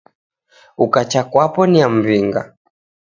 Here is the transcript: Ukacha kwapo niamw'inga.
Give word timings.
Ukacha 0.85 1.21
kwapo 1.31 1.61
niamw'inga. 1.71 2.41